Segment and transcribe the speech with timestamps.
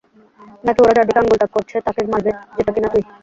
[0.63, 3.03] নাকি ওরা যার দিকে আঙুল তাক করছে তাকে মারবে, যেটা কি না তুই?